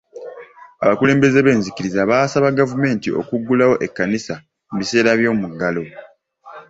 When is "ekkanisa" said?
3.85-4.35